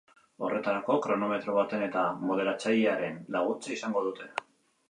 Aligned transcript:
Horretarako, 0.45 0.95
kronometro 1.03 1.55
baten 1.57 1.85
eta 1.89 2.05
moderatzailearen 2.31 3.23
laguntza 3.37 3.75
izango 3.77 4.07
dute. 4.09 4.31